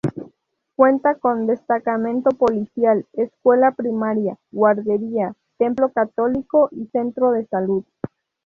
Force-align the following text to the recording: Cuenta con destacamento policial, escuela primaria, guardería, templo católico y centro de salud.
Cuenta 0.75 1.13
con 1.19 1.45
destacamento 1.45 2.31
policial, 2.31 3.05
escuela 3.13 3.69
primaria, 3.73 4.35
guardería, 4.51 5.35
templo 5.59 5.91
católico 5.91 6.69
y 6.71 6.87
centro 6.87 7.29
de 7.33 7.45
salud. 7.45 7.83